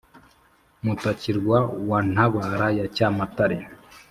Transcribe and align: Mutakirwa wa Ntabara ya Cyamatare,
Mutakirwa 0.83 1.57
wa 1.89 1.99
Ntabara 2.11 2.67
ya 2.79 2.85
Cyamatare, 2.95 3.57